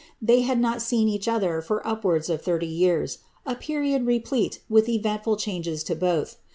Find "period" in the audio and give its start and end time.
3.53-4.07